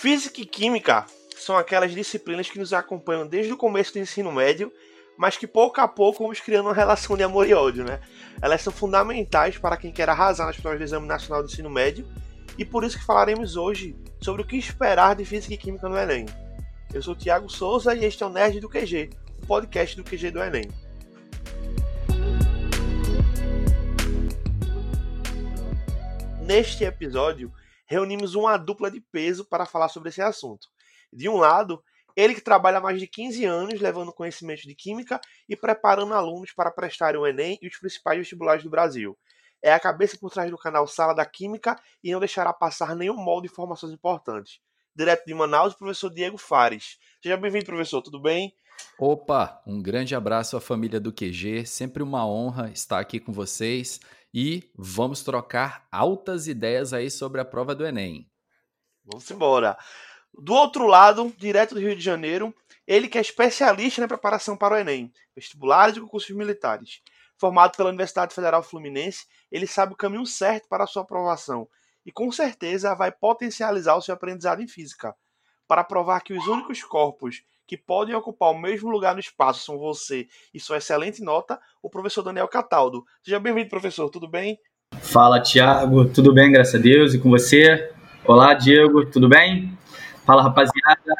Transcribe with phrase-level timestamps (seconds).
[0.00, 1.04] Física e Química
[1.36, 4.72] são aquelas disciplinas que nos acompanham desde o começo do ensino médio,
[5.14, 8.00] mas que pouco a pouco vamos criando uma relação de amor e ódio, né?
[8.40, 12.08] Elas são fundamentais para quem quer arrasar nas provas do Exame Nacional do Ensino Médio,
[12.56, 15.98] e por isso que falaremos hoje sobre o que esperar de Física e Química no
[15.98, 16.24] Enem.
[16.94, 19.10] Eu sou o Thiago Souza e este é o Nerd do QG,
[19.42, 20.66] o podcast do QG do Enem.
[26.40, 27.52] Neste episódio,
[27.90, 30.68] reunimos uma dupla de peso para falar sobre esse assunto.
[31.12, 31.82] De um lado,
[32.16, 36.52] ele que trabalha há mais de 15 anos levando conhecimento de química e preparando alunos
[36.52, 39.18] para prestarem o Enem e os principais vestibulares do Brasil.
[39.60, 43.16] É a cabeça por trás do canal Sala da Química e não deixará passar nenhum
[43.16, 44.60] molde de informações importantes.
[44.94, 46.96] Direto de Manaus, o professor Diego Fares.
[47.20, 48.54] Seja bem-vindo, professor, tudo bem?
[48.98, 54.00] Opa, um grande abraço à família do QG, sempre uma honra estar aqui com vocês
[54.32, 58.30] e vamos trocar altas ideias aí sobre a prova do Enem.
[59.04, 59.76] Vamos embora.
[60.32, 62.54] Do outro lado, direto do Rio de Janeiro,
[62.86, 67.02] ele que é especialista na preparação para o Enem, vestibulares e concursos militares.
[67.38, 71.68] Formado pela Universidade Federal Fluminense, ele sabe o caminho certo para a sua aprovação
[72.04, 75.14] e com certeza vai potencializar o seu aprendizado em física.
[75.70, 79.78] Para provar que os únicos corpos que podem ocupar o mesmo lugar no espaço são
[79.78, 83.04] você e sua excelente nota, o professor Daniel Cataldo.
[83.22, 84.58] Seja bem-vindo, professor, tudo bem?
[85.00, 87.94] Fala, Tiago, tudo bem, graças a Deus, e com você?
[88.24, 89.78] Olá, Diego, tudo bem?
[90.26, 91.14] Fala, rapaziada,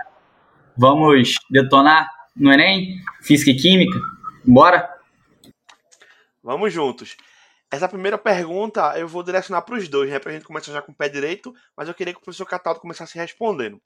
[0.77, 2.97] vamos detonar no Enem?
[3.23, 4.01] Física e Química?
[4.45, 4.99] Bora?
[6.43, 7.17] Vamos juntos.
[7.71, 10.19] Essa primeira pergunta eu vou direcionar para os dois, né?
[10.19, 12.47] Para a gente começar já com o pé direito, mas eu queria que o professor
[12.47, 13.81] Cataldo começasse respondendo.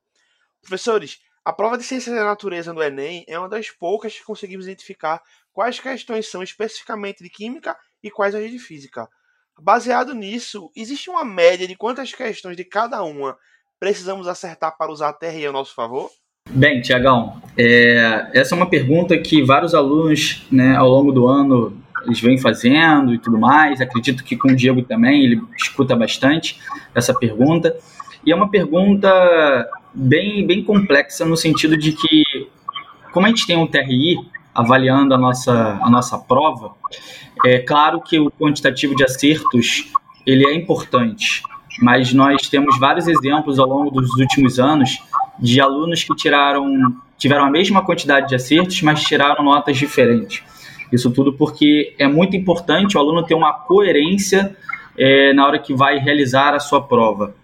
[0.65, 4.67] Professores, a prova de ciências da natureza no Enem é uma das poucas que conseguimos
[4.67, 5.21] identificar
[5.53, 9.07] quais questões são especificamente de química e quais as de física.
[9.61, 13.37] Baseado nisso, existe uma média de quantas questões de cada uma
[13.79, 16.11] precisamos acertar para usar a TRE a nosso favor?
[16.49, 21.85] Bem, Tiagão, é, essa é uma pergunta que vários alunos né, ao longo do ano
[22.05, 23.81] eles vêm fazendo e tudo mais.
[23.81, 26.61] Acredito que com o Diego também, ele escuta bastante
[26.95, 27.77] essa pergunta.
[28.27, 29.09] E é uma pergunta
[29.93, 32.25] bem, bem complexa no sentido de que,
[33.13, 34.19] como a gente tem um TRI
[34.55, 36.73] avaliando a nossa, a nossa prova,
[37.45, 39.93] é claro que o quantitativo de acertos
[40.27, 41.43] ele é importante,
[41.83, 44.99] mas nós temos vários exemplos ao longo dos últimos anos
[45.39, 50.43] de alunos que tiraram tiveram a mesma quantidade de acertos, mas tiraram notas diferentes.
[50.93, 54.57] Isso tudo porque é muito importante o aluno ter uma coerência
[54.97, 57.35] é, na hora que vai realizar a sua prova.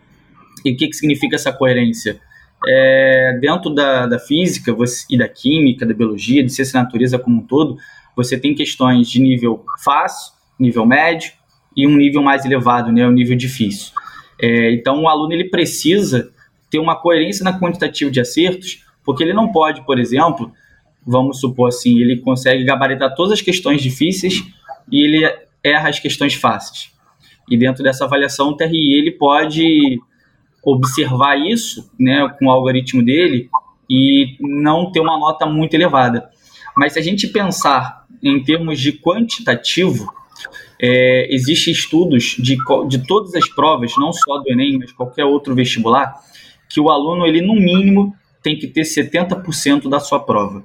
[0.64, 2.20] E o que, que significa essa coerência?
[2.66, 7.18] é, dentro da, da física você, e da química, da biologia, de ciência da natureza
[7.18, 7.76] como um todo,
[8.14, 11.32] você tem questões de nível fácil, nível médio
[11.76, 13.92] e um nível mais elevado, né, o nível difícil.
[14.40, 16.30] É, então, o aluno ele precisa
[16.70, 20.52] ter uma coerência na quantitativa de acertos, porque ele não pode, por exemplo,
[21.06, 24.44] vamos supor assim, ele consegue gabaritar todas as questões difíceis
[24.90, 25.34] e ele
[25.64, 26.92] erra as questões fáceis.
[27.50, 29.98] E dentro dessa avaliação, o TRI ele pode
[30.62, 33.48] observar isso né, com o algoritmo dele
[33.88, 36.30] e não ter uma nota muito elevada.
[36.76, 40.12] Mas se a gente pensar em termos de quantitativo,
[40.80, 42.56] é, existem estudos de,
[42.88, 46.14] de todas as provas, não só do Enem, mas qualquer outro vestibular,
[46.68, 50.62] que o aluno, ele no mínimo, tem que ter 70% da sua prova.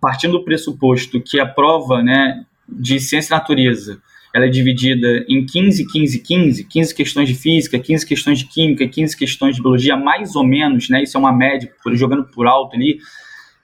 [0.00, 4.02] Partindo do pressuposto que a prova né, de ciência e natureza
[4.34, 8.86] ela é dividida em 15, 15, 15, 15 questões de física, 15 questões de química,
[8.86, 11.04] 15 questões de biologia, mais ou menos, né?
[11.04, 12.98] Isso é uma média, jogando por alto ali.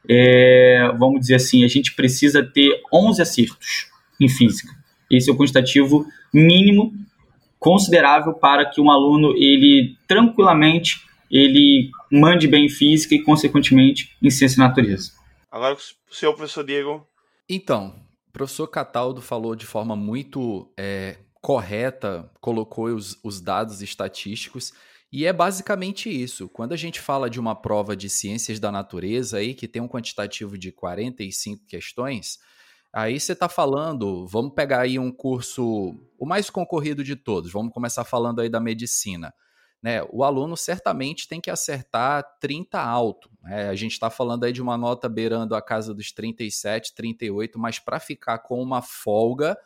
[0.08, 3.88] É, vamos dizer assim, a gente precisa ter 11 acertos
[4.20, 4.72] em física.
[5.10, 6.92] Esse é o quantitativo mínimo
[7.58, 14.30] considerável para que um aluno ele tranquilamente ele mande bem em física e consequentemente em
[14.30, 15.12] ciência e natureza.
[15.50, 17.04] Agora o senhor professor Diego.
[17.48, 17.92] Então,
[18.30, 24.72] o professor Cataldo falou de forma muito é, correta, colocou os, os dados estatísticos,
[25.12, 26.48] e é basicamente isso.
[26.48, 29.88] Quando a gente fala de uma prova de ciências da natureza aí, que tem um
[29.88, 32.38] quantitativo de 45 questões,
[32.92, 37.74] aí você está falando, vamos pegar aí um curso, o mais concorrido de todos, vamos
[37.74, 39.34] começar falando aí da medicina
[39.82, 43.30] né, o aluno certamente tem que acertar 30 alto.
[43.42, 43.68] Né?
[43.68, 47.78] A gente está falando aí de uma nota beirando a casa dos 37, 38, mas
[47.78, 49.56] para ficar com uma folga,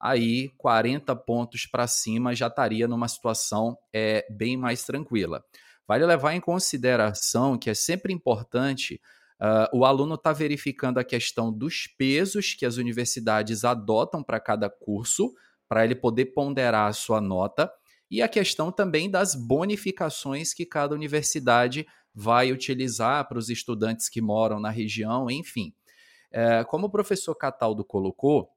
[0.00, 5.44] aí 40 pontos para cima já estaria numa situação é, bem mais tranquila.
[5.86, 9.00] Vale levar em consideração que é sempre importante
[9.40, 14.40] uh, o aluno estar tá verificando a questão dos pesos que as universidades adotam para
[14.40, 15.34] cada curso,
[15.66, 17.70] para ele poder ponderar a sua nota
[18.10, 24.20] e a questão também das bonificações que cada universidade vai utilizar para os estudantes que
[24.20, 25.72] moram na região, enfim.
[26.30, 28.50] É, como o professor Cataldo colocou,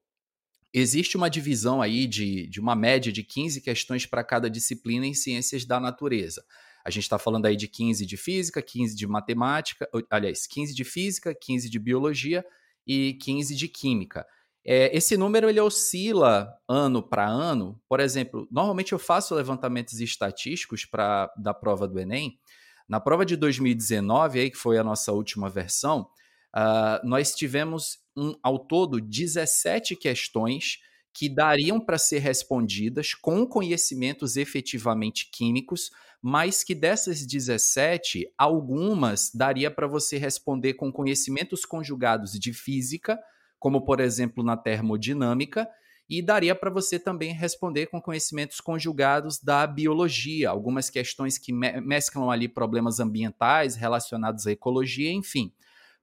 [0.74, 5.14] existe uma divisão aí de, de uma média de 15 questões para cada disciplina em
[5.14, 6.44] ciências da natureza.
[6.84, 10.84] A gente está falando aí de 15 de física, 15 de matemática, aliás, 15 de
[10.84, 12.44] física, 15 de biologia
[12.88, 14.26] e 15 de química.
[14.64, 17.80] É, esse número ele oscila ano para ano.
[17.88, 22.40] Por exemplo, normalmente eu faço levantamentos estatísticos para da prova do Enem.
[22.88, 26.10] Na prova de 2019, aí, que foi a nossa última versão,
[26.56, 30.80] uh, nós tivemos um, ao todo 17 questões
[31.14, 35.92] que dariam para ser respondidas com conhecimentos efetivamente químicos,
[36.22, 43.20] mas que dessas 17, algumas daria para você responder com conhecimentos conjugados de física,
[43.62, 45.70] como por exemplo na termodinâmica,
[46.10, 51.80] e daria para você também responder com conhecimentos conjugados da biologia, algumas questões que me
[51.80, 55.54] mesclam ali problemas ambientais relacionados à ecologia, enfim.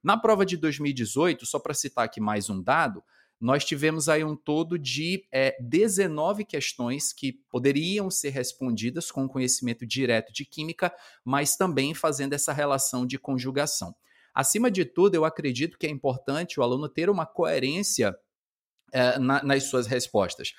[0.01, 3.03] Na prova de 2018, só para citar aqui mais um dado,
[3.41, 9.85] nós tivemos aí um todo de é, 19 questões que poderiam ser respondidas com conhecimento
[9.85, 10.93] direto de química,
[11.25, 13.93] mas também fazendo essa relação de conjugação.
[14.33, 18.15] Acima de tudo, eu acredito que é importante o aluno ter uma coerência
[18.91, 20.53] é, na, nas suas respostas.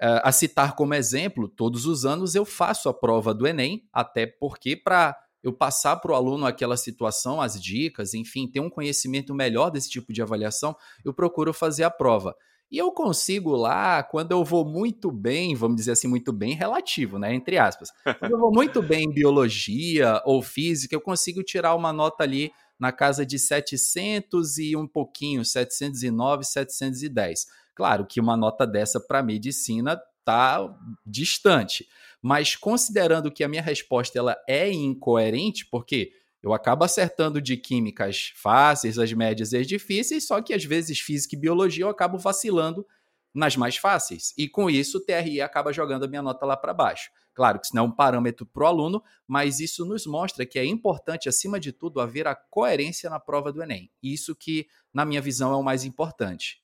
[0.00, 4.26] É, a citar como exemplo, todos os anos eu faço a prova do Enem, até
[4.26, 9.34] porque para eu passar para o aluno aquela situação, as dicas, enfim, ter um conhecimento
[9.34, 12.34] melhor desse tipo de avaliação, eu procuro fazer a prova.
[12.68, 17.16] E eu consigo lá, quando eu vou muito bem, vamos dizer assim, muito bem, relativo,
[17.16, 17.32] né?
[17.32, 17.90] Entre aspas.
[18.18, 22.50] Quando eu vou muito bem em biologia ou física, eu consigo tirar uma nota ali
[22.78, 27.46] na casa de 700 e um pouquinho, 709, 710.
[27.74, 30.58] Claro que uma nota dessa para medicina tá
[31.04, 31.86] distante.
[32.20, 36.10] Mas considerando que a minha resposta ela é incoerente, porque
[36.42, 40.98] eu acabo acertando de químicas fáceis, as médias e as difíceis, só que às vezes
[41.00, 42.86] física e biologia eu acabo vacilando
[43.34, 44.32] nas mais fáceis.
[44.36, 47.10] E com isso o TRE acaba jogando a minha nota lá para baixo.
[47.36, 50.58] Claro que isso não é um parâmetro para o aluno, mas isso nos mostra que
[50.58, 53.92] é importante, acima de tudo, haver a coerência na prova do Enem.
[54.02, 56.62] Isso que, na minha visão, é o mais importante.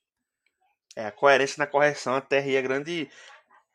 [0.97, 3.07] É, a coerência na correção, a TRE é grande,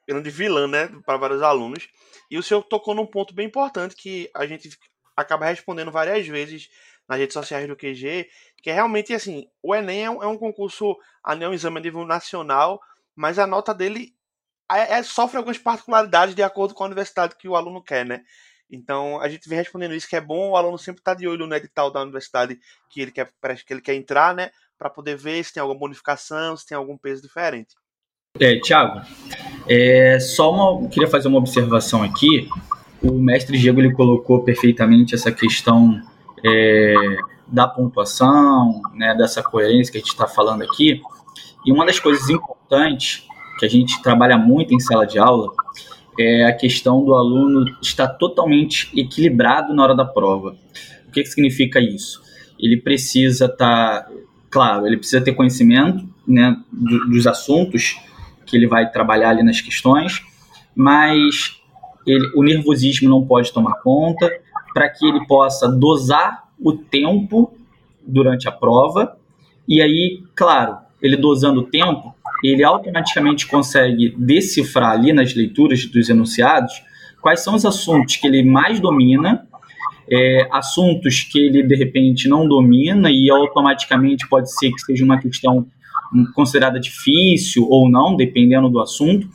[0.07, 1.87] grande vilã, né, para vários alunos.
[2.31, 4.67] E o senhor tocou num ponto bem importante que a gente
[5.15, 6.67] acaba respondendo várias vezes
[7.07, 8.27] nas redes sociais do QG,
[8.63, 10.97] que é realmente assim, o Enem é um, é um concurso,
[11.27, 12.81] é um exame a nível nacional,
[13.15, 14.16] mas a nota dele
[14.71, 18.21] é, sofre algumas particularidades de acordo com a universidade que o aluno quer, né?
[18.69, 21.27] Então a gente vem respondendo isso, que é bom o aluno sempre estar tá de
[21.27, 22.59] olho no edital da universidade
[22.89, 23.31] que ele quer,
[23.65, 24.51] que ele quer entrar, né?
[24.77, 27.75] Para poder ver se tem alguma bonificação, se tem algum peso diferente.
[28.39, 29.01] É, Tiago,
[29.67, 32.47] é, só uma, queria fazer uma observação aqui.
[33.01, 36.01] O mestre Diego ele colocou perfeitamente essa questão
[36.45, 37.17] é,
[37.47, 41.01] da pontuação, né, dessa coerência que a gente está falando aqui.
[41.65, 43.27] E uma das coisas importantes
[43.57, 45.51] que a gente trabalha muito em sala de aula
[46.19, 50.55] é a questão do aluno estar totalmente equilibrado na hora da prova.
[51.07, 52.21] O que, que significa isso?
[52.59, 54.11] Ele precisa estar, tá,
[54.49, 57.99] claro, ele precisa ter conhecimento né, dos assuntos
[58.45, 60.23] que ele vai trabalhar ali nas questões,
[60.75, 61.61] mas
[62.05, 64.31] ele, o nervosismo não pode tomar conta
[64.73, 67.53] para que ele possa dosar o tempo
[68.05, 69.17] durante a prova
[69.67, 72.13] e aí, claro, ele dosando o tempo,
[72.43, 76.73] ele automaticamente consegue decifrar ali nas leituras dos enunciados
[77.21, 79.47] quais são os assuntos que ele mais domina,
[80.09, 85.19] é, assuntos que ele de repente não domina e automaticamente pode ser que seja uma
[85.19, 85.67] questão
[86.33, 89.27] considerada difícil ou não, dependendo do assunto,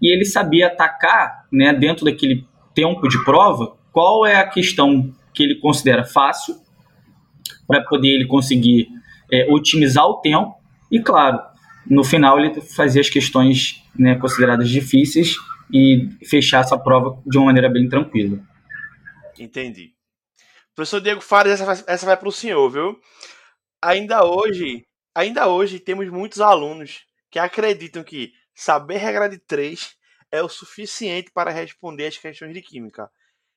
[0.00, 2.44] e ele sabia atacar, né, dentro daquele
[2.74, 6.54] tempo de prova, qual é a questão que ele considera fácil,
[7.66, 8.88] para poder ele conseguir
[9.32, 10.54] é, otimizar o tempo,
[10.90, 11.40] e claro,
[11.86, 15.36] no final ele fazia as questões né, consideradas difíceis
[15.72, 18.38] e fechar essa prova de uma maneira bem tranquila.
[19.38, 19.92] Entendi.
[20.74, 22.98] Professor Diego Fares, essa essa vai para o senhor, viu?
[23.82, 29.96] Ainda hoje, Ainda hoje temos muitos alunos que acreditam que saber regra de três
[30.30, 33.10] é o suficiente para responder as questões de química.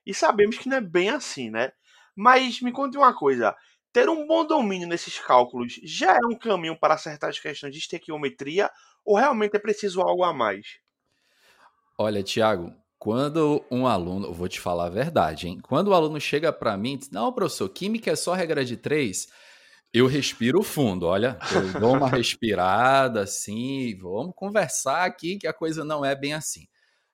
[0.04, 1.72] E sabemos que não é bem assim, né?
[2.16, 3.56] Mas me conte uma coisa:
[3.92, 7.80] ter um bom domínio nesses cálculos já é um caminho para acertar as questões de
[7.80, 8.70] estequiometria
[9.06, 10.80] ou realmente é preciso algo a mais?
[11.98, 15.60] Olha, Tiago, quando um aluno, vou te falar a verdade, hein?
[15.62, 18.78] Quando o aluno chega para mim e diz: Não, professor, química é só regra de
[18.78, 19.28] três.
[19.94, 25.84] Eu respiro fundo, olha, eu dou uma respirada assim, vamos conversar aqui que a coisa
[25.84, 26.66] não é bem assim.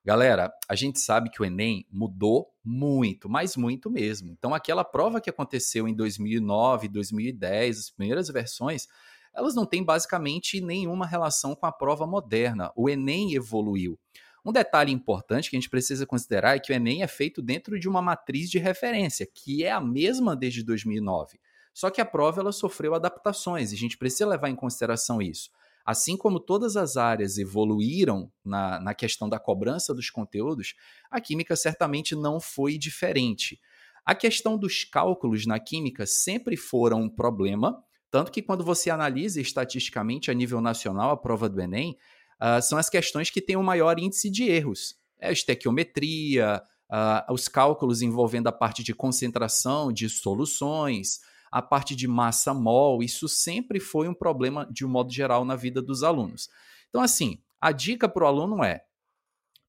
[0.07, 4.31] Galera, a gente sabe que o Enem mudou muito, mas muito mesmo.
[4.31, 8.87] Então, aquela prova que aconteceu em 2009, 2010, as primeiras versões,
[9.33, 12.71] elas não têm basicamente nenhuma relação com a prova moderna.
[12.73, 13.99] O Enem evoluiu.
[14.45, 17.77] Um detalhe importante que a gente precisa considerar é que o Enem é feito dentro
[17.77, 21.37] de uma matriz de referência, que é a mesma desde 2009.
[21.73, 25.51] Só que a prova ela sofreu adaptações e a gente precisa levar em consideração isso.
[25.87, 30.73] Assim como todas as áreas evoluíram na, na questão da cobrança dos conteúdos,
[31.09, 33.57] a química certamente não foi diferente.
[34.05, 39.39] A questão dos cálculos na química sempre foram um problema, tanto que quando você analisa
[39.39, 41.97] estatisticamente a nível nacional a prova do Enem,
[42.41, 44.95] uh, são as questões que têm o maior índice de erros.
[45.17, 51.95] É a estequiometria, uh, os cálculos envolvendo a parte de concentração de soluções, a parte
[51.95, 56.03] de massa mol, isso sempre foi um problema de um modo geral na vida dos
[56.03, 56.49] alunos.
[56.89, 58.81] Então, assim, a dica para o aluno é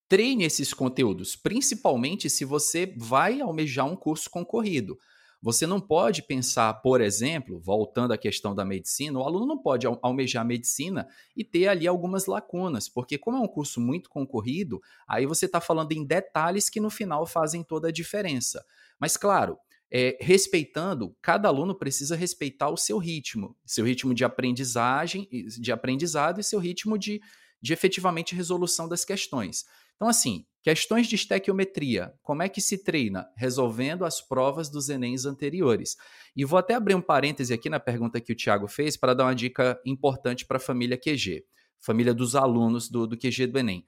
[0.08, 4.98] treine esses conteúdos, principalmente se você vai almejar um curso concorrido.
[5.40, 9.86] Você não pode pensar, por exemplo, voltando à questão da medicina, o aluno não pode
[10.02, 11.06] almejar medicina
[11.36, 15.60] e ter ali algumas lacunas, porque como é um curso muito concorrido, aí você está
[15.60, 18.64] falando em detalhes que no final fazem toda a diferença.
[18.98, 19.56] Mas claro,
[19.90, 25.28] é, respeitando, cada aluno precisa respeitar o seu ritmo, seu ritmo de aprendizagem,
[25.60, 27.20] de aprendizado e seu ritmo de,
[27.60, 29.64] de efetivamente resolução das questões.
[29.96, 33.26] Então, assim, questões de estequiometria, como é que se treina?
[33.36, 35.96] Resolvendo as provas dos Enems anteriores.
[36.36, 39.24] E vou até abrir um parêntese aqui na pergunta que o Tiago fez para dar
[39.24, 41.44] uma dica importante para a família QG,
[41.80, 43.84] família dos alunos do, do QG do Enem.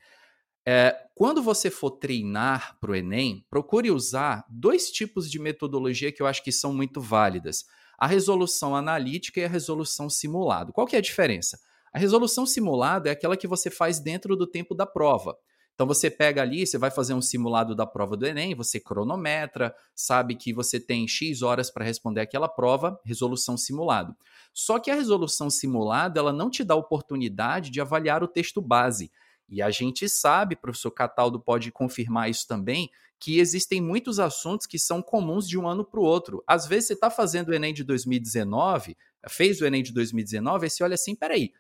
[0.67, 6.23] É, quando você for treinar para o Enem, procure usar dois tipos de metodologia que
[6.23, 7.65] eu acho que são muito válidas:
[7.99, 10.73] a resolução analítica e a resolução simulada.
[10.73, 11.59] Qual que é a diferença?
[11.93, 15.37] A resolução simulada é aquela que você faz dentro do tempo da prova.
[15.75, 19.75] Então você pega ali, você vai fazer um simulado da prova do Enem, você cronometra,
[19.95, 24.15] sabe que você tem X horas para responder aquela prova, resolução simulado.
[24.53, 29.11] Só que a resolução simulada, ela não te dá oportunidade de avaliar o texto base.
[29.51, 32.89] E a gente sabe, professor Cataldo pode confirmar isso também,
[33.19, 36.43] que existem muitos assuntos que são comuns de um ano para o outro.
[36.47, 38.97] Às vezes você está fazendo o Enem de 2019,
[39.29, 41.53] fez o Enem de 2019, e você olha assim, peraí,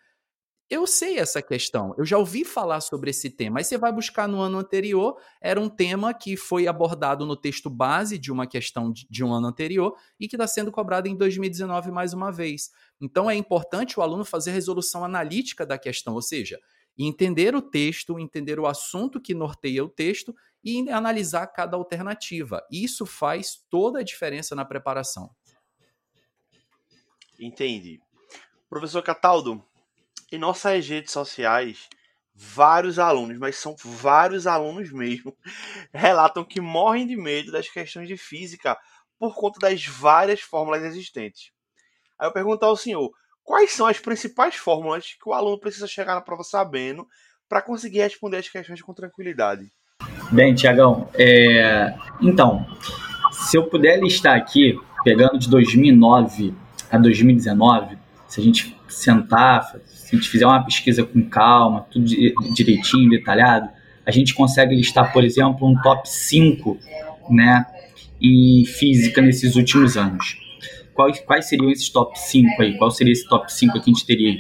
[0.70, 3.58] eu sei essa questão, eu já ouvi falar sobre esse tema.
[3.58, 7.68] Aí você vai buscar no ano anterior, era um tema que foi abordado no texto
[7.68, 11.90] base de uma questão de um ano anterior e que está sendo cobrado em 2019
[11.90, 12.70] mais uma vez.
[13.00, 16.56] Então é importante o aluno fazer resolução analítica da questão, ou seja,
[17.06, 22.62] entender o texto, entender o assunto que norteia o texto e analisar cada alternativa.
[22.70, 25.30] Isso faz toda a diferença na preparação.
[27.38, 28.00] Entendi.
[28.68, 29.64] Professor Cataldo,
[30.30, 31.88] em nossas redes sociais,
[32.34, 35.36] vários alunos, mas são vários alunos mesmo,
[35.92, 38.78] relatam que morrem de medo das questões de física
[39.18, 41.52] por conta das várias fórmulas existentes.
[42.18, 43.10] Aí eu pergunto ao senhor,
[43.50, 47.04] quais são as principais fórmulas que o aluno precisa chegar na prova sabendo
[47.48, 49.72] para conseguir responder as questões com tranquilidade?
[50.30, 51.92] Bem, Tiagão, é...
[52.22, 52.64] então,
[53.32, 56.54] se eu puder listar aqui, pegando de 2009
[56.92, 62.04] a 2019, se a gente sentar, se a gente fizer uma pesquisa com calma, tudo
[62.54, 63.68] direitinho, detalhado,
[64.06, 66.78] a gente consegue listar, por exemplo, um top 5
[67.28, 67.66] né,
[68.22, 70.38] em física nesses últimos anos
[71.00, 72.76] quais, quais seriam esses top 5 aí?
[72.76, 74.36] Qual seria esse top 5 que a gente teria?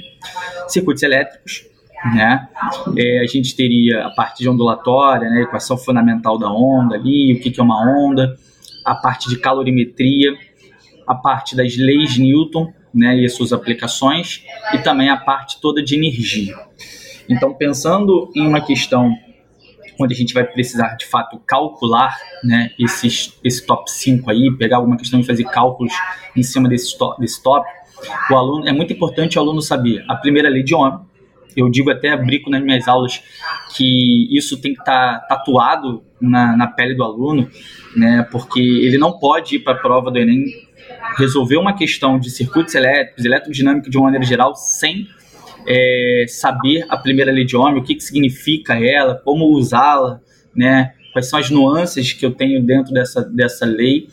[0.68, 1.64] Circuitos elétricos,
[2.14, 2.48] né?
[2.96, 5.42] É, a gente teria a parte de ondulatória, né?
[5.42, 8.36] equação fundamental da onda ali, o que, que é uma onda,
[8.84, 10.36] a parte de calorimetria,
[11.06, 13.16] a parte das leis Newton, né?
[13.16, 16.54] E as suas aplicações, e também a parte toda de energia.
[17.28, 19.16] Então, pensando em uma questão
[20.02, 24.78] onde a gente vai precisar de fato calcular né, esses, esse top 5 aí, pegar
[24.78, 25.92] alguma questão e fazer cálculos
[26.36, 27.68] em cima desse top, desse top,
[28.30, 31.00] o aluno é muito importante o aluno saber a primeira lei de Ohm.
[31.56, 33.20] Eu digo até brinco nas minhas aulas
[33.76, 37.50] que isso tem que estar tá tatuado na, na pele do aluno,
[37.96, 40.44] né, porque ele não pode ir para a prova do Enem
[41.16, 45.08] resolver uma questão de circuitos elétricos, eletrodinâmica de uma maneira geral, sem
[45.66, 50.20] é, saber a primeira lei de Ohm, o que, que significa ela, como usá-la,
[50.54, 50.94] né?
[51.12, 54.08] Quais são as nuances que eu tenho dentro dessa, dessa lei,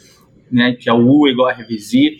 [0.51, 0.74] né?
[0.74, 2.18] Que é o U igual a revisir.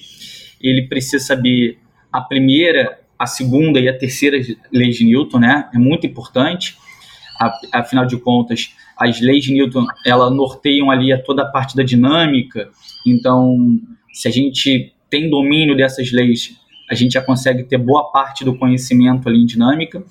[0.62, 1.80] Ele precisa saber
[2.12, 4.38] a primeira, a segunda e a terceira
[4.72, 5.70] leis de Newton, né?
[5.74, 6.78] É muito importante.
[7.72, 11.84] Afinal de contas, as leis de Newton, ela norteiam ali a toda a parte da
[11.84, 12.70] dinâmica.
[13.06, 13.56] Então,
[14.12, 16.56] se a gente tem domínio dessas leis,
[16.90, 20.04] a gente já consegue ter boa parte do conhecimento ali em dinâmica.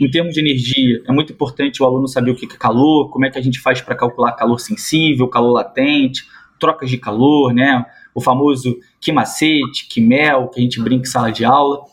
[0.00, 3.24] Em termos de energia, é muito importante o aluno saber o que é calor, como
[3.24, 6.24] é que a gente faz para calcular calor sensível, calor latente,
[6.58, 7.84] trocas de calor, né?
[8.14, 11.84] O famoso que macete, que mel, que a gente brinca em sala de aula.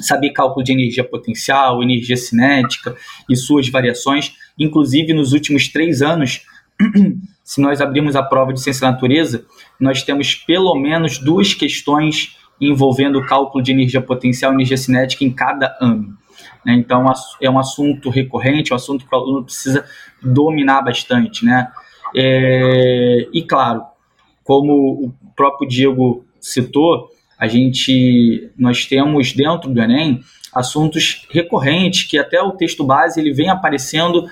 [0.00, 2.96] Saber cálculo de energia potencial, energia cinética
[3.28, 4.34] e suas variações.
[4.58, 6.42] Inclusive, nos últimos três anos,
[7.44, 9.44] se nós abrirmos a prova de ciência da natureza,
[9.78, 15.24] nós temos pelo menos duas questões envolvendo o cálculo de energia potencial e energia cinética
[15.24, 16.16] em cada ano.
[16.64, 16.74] Né?
[16.74, 17.04] Então,
[17.40, 19.84] é um assunto recorrente, é um assunto que o aluno precisa
[20.22, 21.44] dominar bastante.
[21.44, 21.70] Né?
[22.14, 23.84] É, e, claro,
[24.42, 27.08] como o próprio Diego citou,
[27.38, 30.20] a gente, nós temos dentro do Enem
[30.54, 34.24] assuntos recorrentes que até o texto base ele vem aparecendo,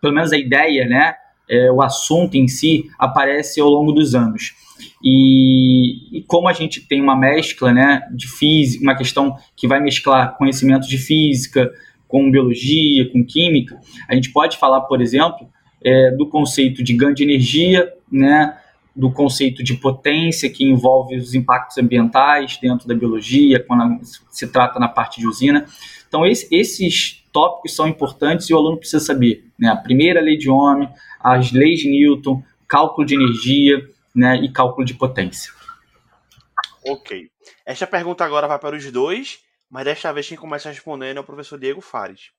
[0.00, 1.14] pelo menos a ideia, né,
[1.48, 4.52] é, o assunto em si aparece ao longo dos anos.
[5.02, 9.80] E, e, como a gente tem uma mescla né, de física, uma questão que vai
[9.80, 11.70] mesclar conhecimentos de física
[12.06, 15.48] com biologia, com química, a gente pode falar, por exemplo,
[15.82, 18.56] é, do conceito de ganho de energia, né,
[18.94, 24.78] do conceito de potência, que envolve os impactos ambientais dentro da biologia, quando se trata
[24.78, 25.64] na parte de usina.
[26.08, 29.44] Então, esse, esses tópicos são importantes e o aluno precisa saber.
[29.58, 29.68] Né?
[29.68, 30.88] A primeira lei de Ohm,
[31.20, 33.80] as leis de Newton, cálculo de energia
[34.14, 35.52] né, e cálculo de potência.
[36.84, 37.30] Ok.
[37.64, 41.24] Esta pergunta agora vai para os dois, mas desta vez quem começa respondendo é o
[41.24, 42.30] professor Diego Fares.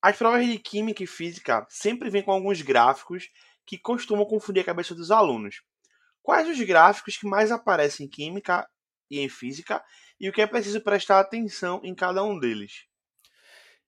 [0.00, 3.30] As provas de Química e Física sempre vêm com alguns gráficos
[3.64, 5.62] que costumam confundir a cabeça dos alunos.
[6.22, 8.68] Quais os gráficos que mais aparecem em Química
[9.08, 9.82] e em Física
[10.20, 12.84] e o que é preciso prestar atenção em cada um deles?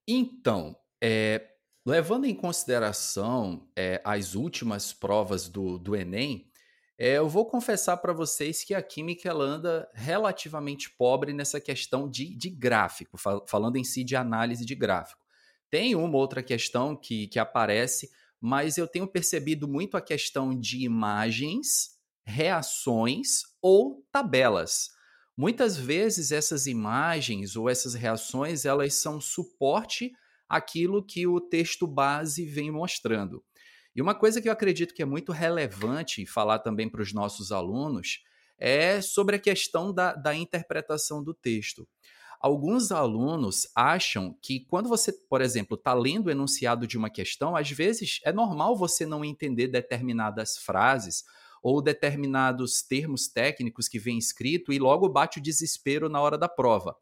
[0.06, 1.48] Então, é,
[1.84, 6.50] levando em consideração é, as últimas provas do, do Enem,
[6.96, 12.08] é, eu vou confessar para vocês que a química ela anda relativamente pobre nessa questão
[12.08, 15.24] de, de gráfico, fal falando em si de análise de gráfico.
[15.68, 18.10] Tem uma outra questão que, que aparece,
[18.40, 24.90] mas eu tenho percebido muito a questão de imagens, reações ou tabelas.
[25.36, 30.12] Muitas vezes essas imagens ou essas reações elas são suporte
[30.48, 33.42] àquilo que o texto base vem mostrando.
[33.94, 37.52] E uma coisa que eu acredito que é muito relevante falar também para os nossos
[37.52, 38.22] alunos
[38.58, 41.86] é sobre a questão da, da interpretação do texto.
[42.40, 47.56] Alguns alunos acham que quando você, por exemplo, está lendo o enunciado de uma questão,
[47.56, 51.24] às vezes é normal você não entender determinadas frases
[51.62, 56.46] ou determinados termos técnicos que vem escrito e logo bate o desespero na hora da
[56.46, 56.94] prova.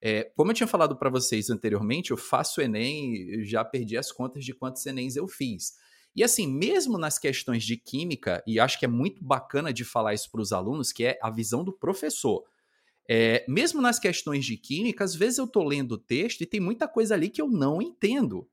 [0.00, 4.44] É, como eu tinha falado para vocês anteriormente, eu faço Enem, já perdi as contas
[4.44, 5.72] de quantos Enems eu fiz.
[6.18, 10.14] E assim, mesmo nas questões de química, e acho que é muito bacana de falar
[10.14, 12.42] isso para os alunos, que é a visão do professor.
[13.08, 16.58] É, mesmo nas questões de química, às vezes eu estou lendo o texto e tem
[16.58, 18.50] muita coisa ali que eu não entendo.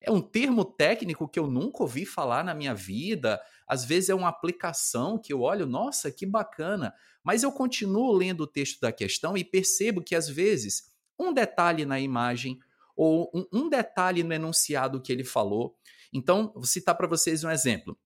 [0.00, 3.38] É um termo técnico que eu nunca ouvi falar na minha vida.
[3.68, 6.94] Às vezes é uma aplicação que eu olho, nossa, que bacana.
[7.22, 11.84] Mas eu continuo lendo o texto da questão e percebo que às vezes um detalhe
[11.84, 12.58] na imagem
[12.96, 15.76] ou um, um detalhe no enunciado que ele falou
[16.14, 17.98] então, vou citar para vocês um exemplo.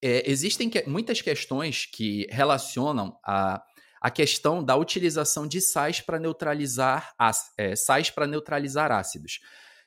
[0.00, 3.62] É, existem que, muitas questões que relacionam a,
[4.00, 7.14] a questão da utilização de sais para neutralizar
[7.58, 9.40] é, sais para neutralizar ácidos.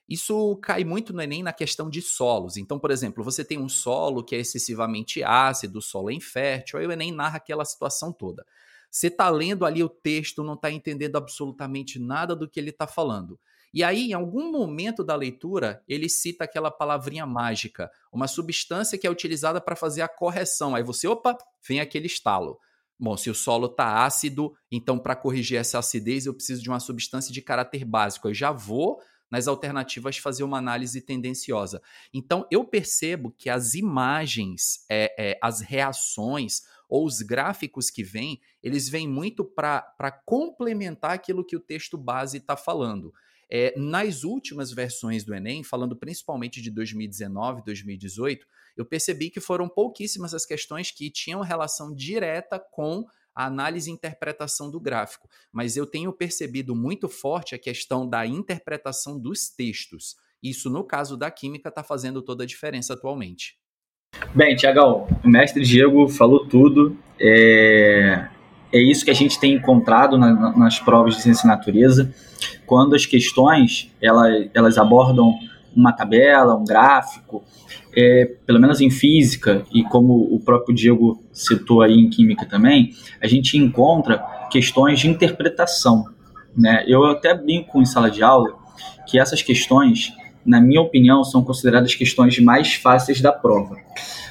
[0.07, 2.57] Isso cai muito no Enem na questão de solos.
[2.57, 6.79] Então, por exemplo, você tem um solo que é excessivamente ácido, o solo é infértil,
[6.79, 8.45] aí o Enem narra aquela situação toda.
[8.91, 12.87] Você está lendo ali o texto, não está entendendo absolutamente nada do que ele está
[12.87, 13.39] falando.
[13.73, 19.05] E aí, em algum momento da leitura, ele cita aquela palavrinha mágica, uma substância que
[19.05, 20.75] é utilizada para fazer a correção.
[20.75, 22.59] Aí você, opa, vem aquele estalo.
[22.99, 26.81] Bom, se o solo está ácido, então para corrigir essa acidez eu preciso de uma
[26.81, 28.27] substância de caráter básico.
[28.27, 28.99] Eu já vou
[29.31, 31.81] nas alternativas fazer uma análise tendenciosa.
[32.13, 38.41] Então eu percebo que as imagens, é, é, as reações ou os gráficos que vêm,
[38.61, 43.13] eles vêm muito para complementar aquilo que o texto base está falando.
[43.49, 48.45] É, nas últimas versões do Enem, falando principalmente de 2019, 2018,
[48.77, 53.93] eu percebi que foram pouquíssimas as questões que tinham relação direta com a análise e
[53.93, 60.15] interpretação do gráfico, mas eu tenho percebido muito forte a questão da interpretação dos textos.
[60.41, 63.57] Isso, no caso da química, está fazendo toda a diferença atualmente.
[64.33, 66.97] Bem, Tiagão, o mestre Diego falou tudo.
[67.19, 68.29] É,
[68.71, 72.13] é isso que a gente tem encontrado na, nas provas de ciência e natureza
[72.65, 75.33] quando as questões elas, elas abordam
[75.75, 77.43] uma tabela, um gráfico,
[77.95, 82.91] é, pelo menos em física, e como o próprio Diego citou aí em química também,
[83.21, 84.19] a gente encontra
[84.51, 86.05] questões de interpretação.
[86.55, 86.83] Né?
[86.87, 88.53] Eu até brinco em sala de aula
[89.07, 90.13] que essas questões,
[90.45, 93.77] na minha opinião, são consideradas questões mais fáceis da prova.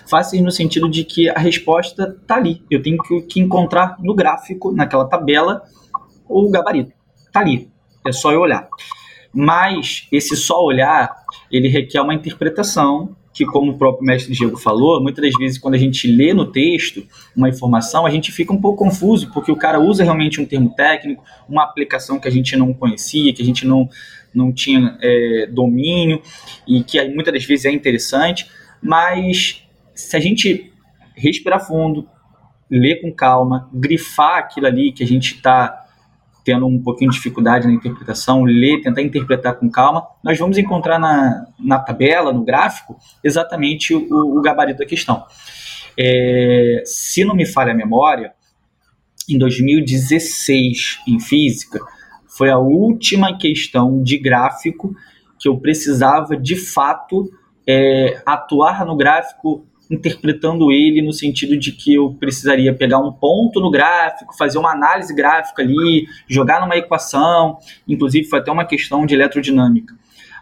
[0.08, 2.62] Fáceis no sentido de que a resposta está ali.
[2.70, 5.62] Eu tenho que, encontrar no gráfico, naquela tabela,
[6.28, 6.92] o gabarito.
[7.26, 7.70] Está ali.
[8.06, 8.68] É só eu olhar.
[9.32, 11.14] Mas esse só olhar,
[11.50, 15.74] ele requer uma interpretação que, como o próprio mestre Diego falou, muitas das vezes quando
[15.74, 19.56] a gente lê no texto uma informação, a gente fica um pouco confuso, porque o
[19.56, 23.44] cara usa realmente um termo técnico, uma aplicação que a gente não conhecia, que a
[23.44, 23.88] gente não,
[24.34, 26.20] não tinha é, domínio,
[26.66, 28.50] e que muitas das vezes é interessante,
[28.82, 29.62] mas
[29.94, 30.72] se a gente
[31.14, 32.08] respirar fundo,
[32.70, 35.87] ler com calma, grifar aquilo ali que a gente está
[36.48, 40.98] tendo um pouquinho de dificuldade na interpretação, ler, tentar interpretar com calma, nós vamos encontrar
[40.98, 45.26] na, na tabela, no gráfico, exatamente o, o gabarito da questão.
[45.94, 48.32] É, se não me falha a memória,
[49.28, 51.80] em 2016, em física,
[52.26, 54.96] foi a última questão de gráfico
[55.38, 57.30] que eu precisava de fato
[57.68, 63.60] é, atuar no gráfico interpretando ele no sentido de que eu precisaria pegar um ponto
[63.60, 69.06] no gráfico, fazer uma análise gráfica ali, jogar numa equação, inclusive foi até uma questão
[69.06, 69.94] de eletrodinâmica.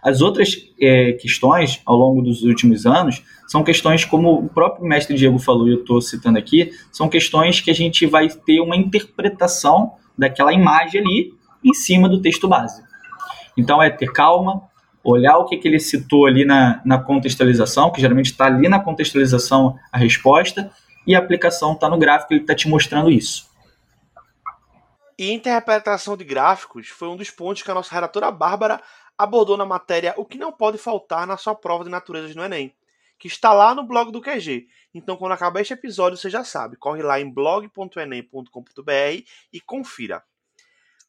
[0.02, 5.16] As outras é, questões, ao longo dos últimos anos, são questões, como o próprio mestre
[5.16, 8.76] Diego falou, e eu estou citando aqui, são questões que a gente vai ter uma
[8.76, 12.82] interpretação daquela imagem ali em cima do texto base.
[13.56, 14.62] Então é ter calma,
[15.10, 18.80] olhar o que, que ele citou ali na, na contextualização, que geralmente está ali na
[18.80, 20.70] contextualização a resposta,
[21.06, 23.48] e a aplicação está no gráfico, ele está te mostrando isso.
[25.18, 28.82] E interpretação de gráficos foi um dos pontos que a nossa redatora Bárbara
[29.16, 32.74] abordou na matéria O que não pode faltar na sua prova de naturezas no Enem,
[33.18, 34.66] que está lá no blog do QG.
[34.92, 40.22] Então, quando acabar este episódio, você já sabe, corre lá em blog.enem.com.br e confira.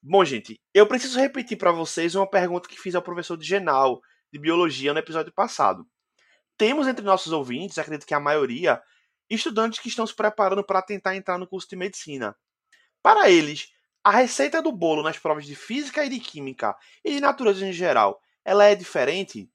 [0.10, 4.00] Bom, gente, eu preciso repetir para vocês uma pergunta que fiz ao professor de Genal,
[4.32, 5.86] de Biologia, no episódio passado.
[6.58, 8.82] Temos entre nossos ouvintes, acredito que a maioria,
[9.30, 12.34] estudantes que estão se preparando para tentar entrar no curso de Medicina.
[13.04, 13.67] Para eles,
[14.02, 17.74] a receita do bolo nas provas de Física e de Química e de Natureza em
[17.74, 19.50] geral, ela é diferente?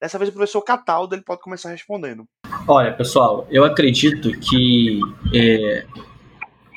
[0.00, 2.24] Dessa vez o professor Cataldo ele pode começar respondendo.
[2.66, 5.00] Olha, pessoal, eu acredito que
[5.34, 5.86] é,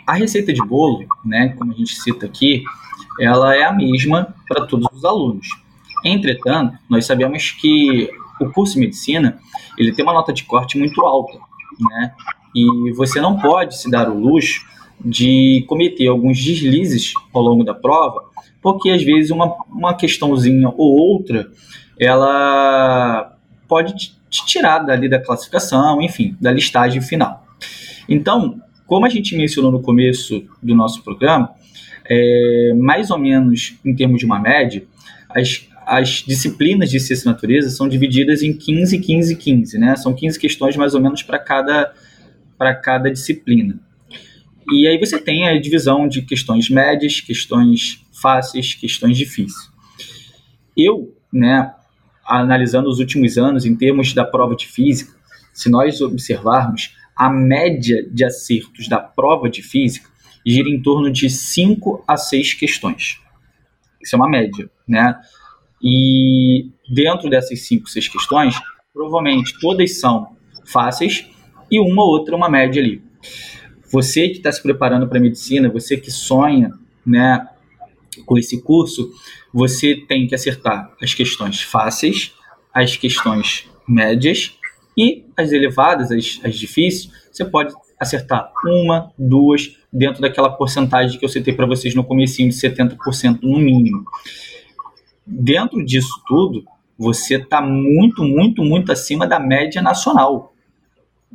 [0.06, 2.66] a receita de bolo, né, como a gente cita aqui,
[3.20, 5.48] ela é a mesma para todos os alunos.
[6.04, 9.40] Entretanto, nós sabemos que o curso de medicina
[9.78, 11.38] ele tem uma nota de corte muito alta,
[11.80, 12.14] né?
[12.56, 14.66] E você não pode se dar o luxo
[15.04, 18.24] de cometer alguns deslizes ao longo da prova,
[18.62, 21.50] porque às vezes uma, uma questãozinha ou outra
[22.00, 23.36] ela
[23.68, 23.94] pode
[24.30, 27.46] te tirar dali da classificação, enfim, da listagem final.
[28.08, 31.52] Então, como a gente mencionou no começo do nosso programa,
[32.10, 34.84] é, mais ou menos em termos de uma média,
[35.30, 39.96] as, as disciplinas de ciência natureza são divididas em 15, 15, 15, né?
[39.96, 41.94] São 15 questões mais ou menos para cada,
[42.84, 43.80] cada disciplina.
[44.72, 49.70] E aí você tem a divisão de questões médias, questões fáceis, questões difíceis.
[50.78, 51.74] Eu, né,
[52.26, 55.14] analisando os últimos anos em termos da prova de física,
[55.54, 60.10] se nós observarmos a média de acertos da prova de física,
[60.46, 63.20] gira em torno de 5 a 6 questões.
[64.02, 65.20] Isso é uma média, né?
[65.82, 68.56] E dentro dessas 5, 6 questões,
[68.94, 71.28] provavelmente todas são fáceis
[71.70, 73.02] e uma ou outra uma média ali.
[73.92, 76.72] Você que está se preparando para medicina, você que sonha,
[77.06, 77.48] né,
[78.26, 79.12] com esse curso,
[79.54, 82.34] você tem que acertar as questões fáceis,
[82.74, 84.54] as questões médias
[84.98, 91.24] e as elevadas, as, as difíceis, você pode acertar uma, duas, dentro daquela porcentagem que
[91.24, 94.04] eu citei para vocês no comecinho de 70% no mínimo.
[95.26, 96.66] Dentro disso tudo,
[96.98, 100.52] você está muito, muito, muito acima da média nacional.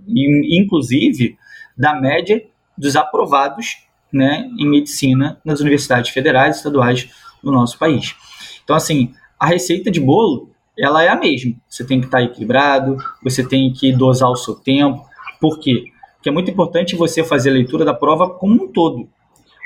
[0.08, 1.38] E, inclusive,
[1.78, 2.44] da média
[2.76, 3.76] dos aprovados
[4.12, 7.08] né, em medicina nas universidades federais e estaduais
[7.44, 8.16] do nosso país.
[8.64, 11.54] Então, assim, a receita de bolo, ela é a mesma.
[11.68, 15.06] Você tem que estar tá equilibrado, você tem que dosar o seu tempo.
[15.40, 15.84] Por quê?
[16.26, 19.08] Que é muito importante você fazer a leitura da prova como um todo.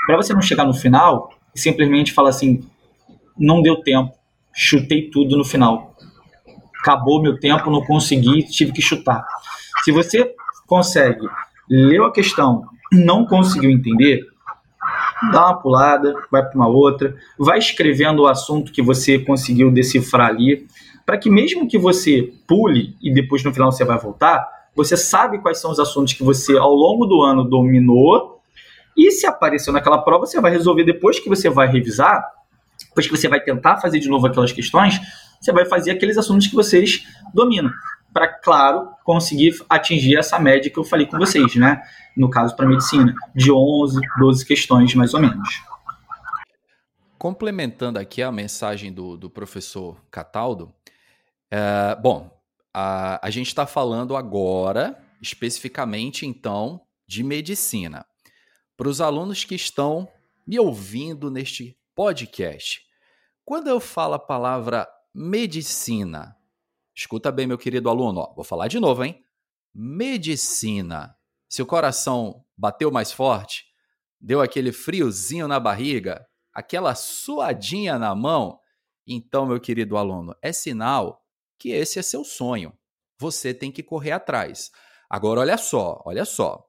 [0.07, 2.61] Para você não chegar no final e simplesmente falar assim:
[3.39, 4.13] não deu tempo,
[4.55, 5.97] chutei tudo no final.
[6.83, 9.25] Acabou meu tempo, não consegui, tive que chutar.
[9.83, 10.35] Se você
[10.67, 11.27] consegue,
[11.67, 14.21] leu a questão, não conseguiu entender,
[15.33, 20.29] dá uma pulada, vai para uma outra, vai escrevendo o assunto que você conseguiu decifrar
[20.29, 20.67] ali,
[21.07, 25.39] para que mesmo que você pule e depois no final você vai voltar, você sabe
[25.41, 28.41] quais são os assuntos que você, ao longo do ano, dominou,
[28.97, 32.25] e se apareceu naquela prova, você vai resolver depois que você vai revisar,
[32.89, 35.01] depois que você vai tentar fazer de novo aquelas questões,
[35.41, 37.71] você vai fazer aqueles assuntos que vocês dominam.
[38.13, 41.81] Para, claro, conseguir atingir essa média que eu falei com vocês, né?
[42.17, 45.63] No caso, para medicina, de 11, 12 questões, mais ou menos.
[47.17, 50.73] Complementando aqui a mensagem do, do professor Cataldo,
[51.51, 52.31] é, bom,
[52.73, 58.07] a, a gente está falando agora, especificamente, então, de medicina.
[58.77, 60.09] Para os alunos que estão
[60.47, 62.81] me ouvindo neste podcast,
[63.45, 66.37] quando eu falo a palavra medicina,
[66.95, 69.23] escuta bem, meu querido aluno, ó, vou falar de novo, hein?
[69.75, 71.15] Medicina.
[71.49, 73.65] Seu coração bateu mais forte?
[74.21, 76.25] Deu aquele friozinho na barriga?
[76.53, 78.59] Aquela suadinha na mão?
[79.07, 81.20] Então, meu querido aluno, é sinal
[81.61, 82.73] que esse é seu sonho.
[83.19, 84.71] Você tem que correr atrás.
[85.09, 86.67] Agora, olha só, olha só.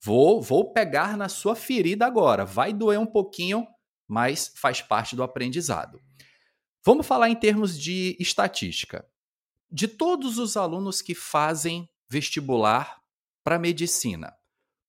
[0.00, 2.44] Vou, vou pegar na sua ferida agora.
[2.44, 3.66] Vai doer um pouquinho,
[4.06, 6.00] mas faz parte do aprendizado.
[6.84, 9.04] Vamos falar em termos de estatística.
[9.70, 13.02] De todos os alunos que fazem vestibular
[13.42, 14.34] para medicina,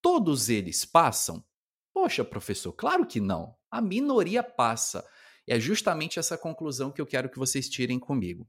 [0.02, 1.44] todos eles passam?
[1.92, 3.56] Poxa, professor, claro que não.
[3.72, 5.06] A minoria passa.
[5.48, 8.48] É justamente essa conclusão que eu quero que vocês tirem comigo.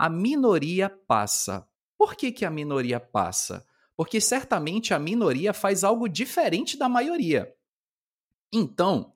[0.00, 1.68] A minoria passa.
[1.98, 3.66] Por que, que a minoria passa?
[3.94, 7.54] Porque certamente a minoria faz algo diferente da maioria.
[8.50, 9.12] Então,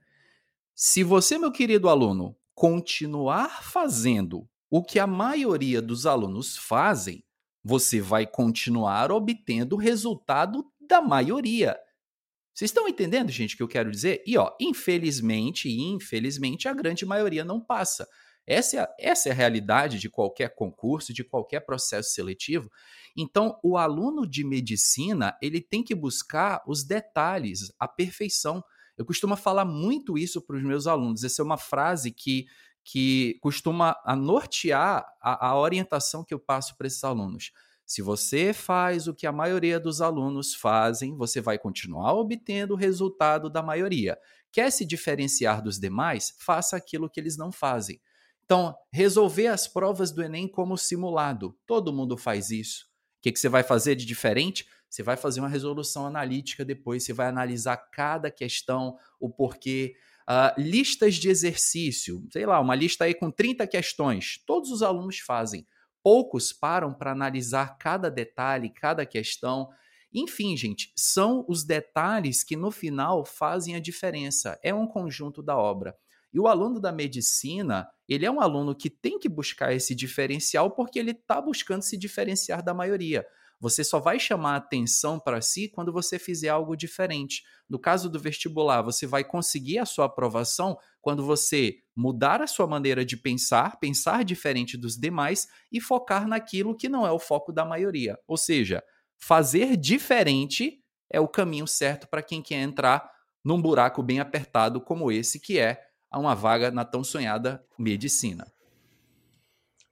[0.75, 7.25] se você, meu querido aluno, continuar fazendo o que a maioria dos alunos fazem,
[7.65, 11.79] você vai continuar obtendo o resultado da maioria.
[12.53, 14.23] Vocês estão entendendo, gente, o que eu quero dizer?
[14.27, 18.07] E, ó, infelizmente, infelizmente, a grande maioria não passa.
[18.47, 22.71] Essa é, a, essa é a realidade de qualquer concurso, de qualquer processo seletivo.
[23.17, 28.63] Então, o aluno de medicina, ele tem que buscar os detalhes, a perfeição.
[28.97, 31.25] Eu costumo falar muito isso para os meus alunos.
[31.25, 32.47] Essa é uma frase que,
[32.83, 37.53] que costuma nortear a, a orientação que eu passo para esses alunos.
[37.87, 42.77] Se você faz o que a maioria dos alunos fazem, você vai continuar obtendo o
[42.77, 44.19] resultado da maioria.
[44.51, 46.35] Quer se diferenciar dos demais?
[46.39, 48.01] Faça aquilo que eles não fazem.
[48.45, 51.57] Então, resolver as provas do Enem como simulado.
[51.67, 52.85] Todo mundo faz isso.
[53.19, 54.67] O que, que você vai fazer de diferente?
[54.89, 59.97] Você vai fazer uma resolução analítica depois, você vai analisar cada questão, o porquê.
[60.29, 65.19] Uh, listas de exercício, sei lá, uma lista aí com 30 questões, todos os alunos
[65.19, 65.67] fazem.
[66.03, 69.71] Poucos param para analisar cada detalhe, cada questão.
[70.13, 74.59] Enfim, gente, são os detalhes que no final fazem a diferença.
[74.63, 75.97] É um conjunto da obra.
[76.35, 80.73] E o aluno da medicina, ele é um aluno que tem que buscar esse diferencial
[80.73, 83.25] porque ele está buscando se diferenciar da maioria.
[83.61, 87.45] Você só vai chamar atenção para si quando você fizer algo diferente.
[87.71, 92.67] No caso do vestibular, você vai conseguir a sua aprovação quando você mudar a sua
[92.67, 97.53] maneira de pensar, pensar diferente dos demais e focar naquilo que não é o foco
[97.53, 98.19] da maioria.
[98.27, 98.83] Ou seja,
[99.17, 103.09] fazer diferente é o caminho certo para quem quer entrar
[103.45, 105.81] num buraco bem apertado como esse, que é
[106.19, 108.47] uma vaga na tão sonhada medicina.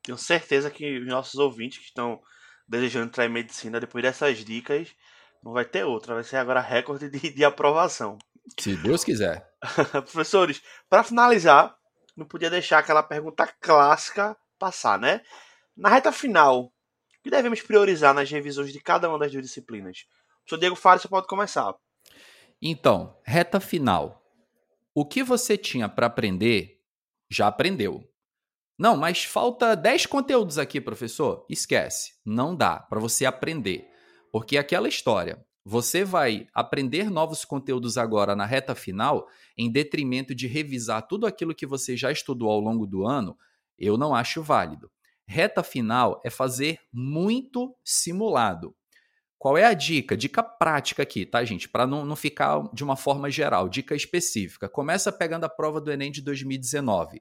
[0.03, 2.21] Tenho certeza que os nossos ouvintes que estão
[2.67, 4.95] desejando entrar em medicina, depois dessas dicas,
[5.43, 6.15] não vai ter outra.
[6.15, 8.19] Vai ser agora recorde de, de aprovação.
[8.59, 9.49] Se Deus quiser.
[9.93, 11.77] Professores, para finalizar,
[12.17, 15.23] não podia deixar aquela pergunta clássica passar, né?
[15.77, 16.73] Na reta final, o
[17.23, 20.07] que devemos priorizar nas revisões de cada uma das duas disciplinas?
[20.45, 21.75] O senhor Diego Fares, você pode começar.
[22.61, 24.22] Então, reta final.
[24.95, 26.79] O que você tinha para aprender,
[27.31, 28.07] já aprendeu.
[28.79, 31.47] Não, mas falta 10 conteúdos aqui, professor.
[31.49, 33.89] Esquece, não dá para você aprender.
[34.31, 40.47] Porque aquela história, você vai aprender novos conteúdos agora na reta final, em detrimento de
[40.47, 43.37] revisar tudo aquilo que você já estudou ao longo do ano,
[43.79, 44.91] eu não acho válido.
[45.27, 48.75] Reta final é fazer muito simulado.
[49.43, 50.17] Qual é a dica?
[50.17, 51.69] Dica prática aqui, tá, gente?
[51.69, 54.69] Para não, não ficar de uma forma geral, dica específica.
[54.69, 57.21] Começa pegando a prova do Enem de 2019.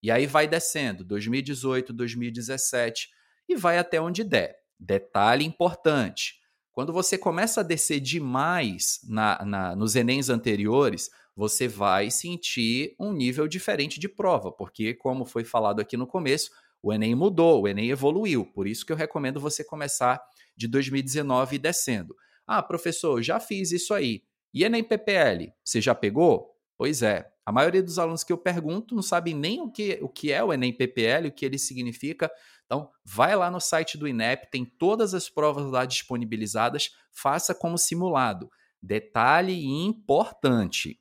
[0.00, 3.08] E aí vai descendo, 2018, 2017
[3.48, 4.54] e vai até onde der.
[4.78, 6.34] Detalhe importante:
[6.70, 13.12] quando você começa a descer demais na, na, nos Enems anteriores, você vai sentir um
[13.12, 16.48] nível diferente de prova, porque, como foi falado aqui no começo,
[16.80, 18.46] o Enem mudou, o Enem evoluiu.
[18.46, 20.22] Por isso que eu recomendo você começar
[20.56, 22.16] de 2019 e descendo.
[22.46, 24.22] Ah, professor, já fiz isso aí.
[24.54, 26.56] E Enem PPL, você já pegou?
[26.78, 30.08] Pois é, a maioria dos alunos que eu pergunto não sabem nem o que, o
[30.08, 32.30] que é o Enem PPL, o que ele significa.
[32.64, 37.78] Então, vai lá no site do INEP, tem todas as provas lá disponibilizadas, faça como
[37.78, 38.50] simulado.
[38.82, 41.00] Detalhe importante: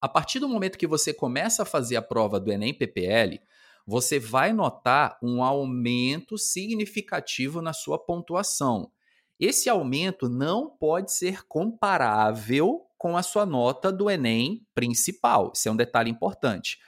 [0.00, 3.40] A partir do momento que você começa a fazer a prova do Enem PPL,
[3.86, 8.90] você vai notar um aumento significativo na sua pontuação.
[9.38, 15.52] Esse aumento não pode ser comparável com a sua nota do Enem principal.
[15.54, 16.78] Isso é um detalhe importante.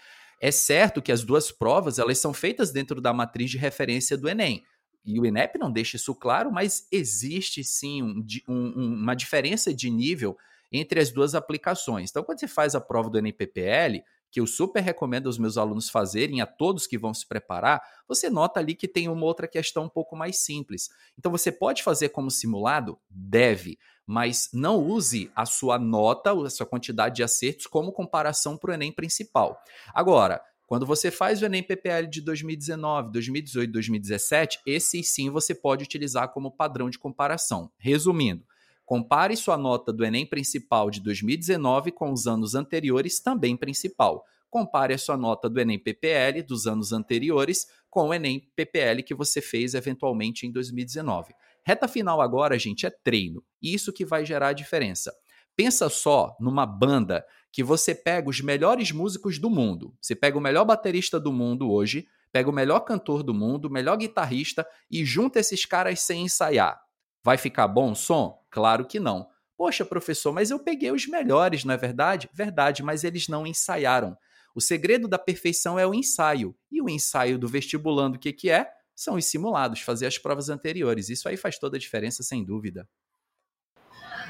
[0.40, 4.28] É certo que as duas provas elas são feitas dentro da matriz de referência do
[4.28, 4.64] Enem.
[5.04, 9.90] E o INEP não deixa isso claro, mas existe sim um, um, uma diferença de
[9.90, 10.36] nível
[10.70, 12.10] entre as duas aplicações.
[12.10, 15.88] Então, quando você faz a prova do NPPL, que eu super recomendo aos meus alunos
[15.88, 19.84] fazerem, a todos que vão se preparar, você nota ali que tem uma outra questão
[19.84, 20.90] um pouco mais simples.
[21.18, 22.98] Então, você pode fazer como simulado?
[23.08, 28.70] Deve, mas não use a sua nota, a sua quantidade de acertos como comparação para
[28.70, 29.60] o Enem principal.
[29.94, 35.82] Agora, quando você faz o Enem PPL de 2019, 2018, 2017, esse sim você pode
[35.82, 37.72] utilizar como padrão de comparação.
[37.78, 38.44] Resumindo,
[38.88, 44.24] compare sua nota do Enem principal de 2019 com os anos anteriores também principal.
[44.48, 49.14] Compare a sua nota do Enem PPL dos anos anteriores com o Enem PPL que
[49.14, 51.34] você fez eventualmente em 2019.
[51.62, 53.44] Reta final agora, gente, é treino.
[53.60, 55.14] Isso que vai gerar a diferença.
[55.54, 57.22] Pensa só numa banda
[57.52, 59.94] que você pega os melhores músicos do mundo.
[60.00, 63.70] Você pega o melhor baterista do mundo hoje, pega o melhor cantor do mundo, o
[63.70, 66.87] melhor guitarrista e junta esses caras sem ensaiar.
[67.22, 68.38] Vai ficar bom o som?
[68.50, 69.26] Claro que não.
[69.56, 72.28] Poxa, professor, mas eu peguei os melhores, não é verdade?
[72.32, 74.16] Verdade, mas eles não ensaiaram.
[74.54, 76.54] O segredo da perfeição é o ensaio.
[76.70, 78.68] E o ensaio do vestibulando, o que, que é?
[78.94, 81.08] São os simulados, fazer as provas anteriores.
[81.08, 82.88] Isso aí faz toda a diferença, sem dúvida.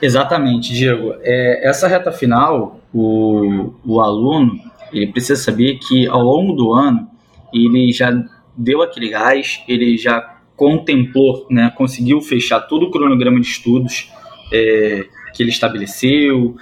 [0.01, 1.15] Exatamente, Diego.
[1.21, 4.61] É, essa reta final, o, o aluno
[4.93, 7.11] ele precisa saber que ao longo do ano
[7.53, 8.11] ele já
[8.57, 14.11] deu aquele gás, ele já contemplou, né, conseguiu fechar todo o cronograma de estudos
[14.53, 16.57] é, que ele estabeleceu,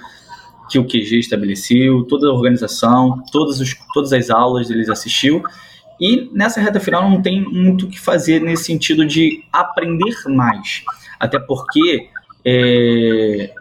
[0.69, 5.41] que o QG estabeleceu, toda a organização, todas, os, todas as aulas ele assistiu.
[5.99, 10.83] E nessa reta final não tem muito o que fazer nesse sentido de aprender mais.
[11.19, 12.07] Até porque
[12.45, 13.51] é,